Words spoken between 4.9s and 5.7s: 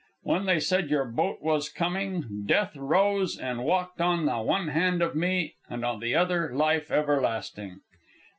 of me,